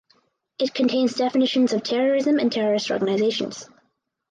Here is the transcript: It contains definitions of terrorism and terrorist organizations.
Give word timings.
It 0.57 0.73
contains 0.73 1.13
definitions 1.13 1.73
of 1.73 1.83
terrorism 1.83 2.39
and 2.39 2.51
terrorist 2.51 2.89
organizations. 2.89 3.69